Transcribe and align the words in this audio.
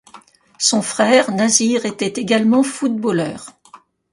Son 0.57 0.81
frère, 0.81 1.29
Nasir, 1.29 1.85
était 1.85 2.19
également 2.19 2.63
footballeur. 2.63 3.51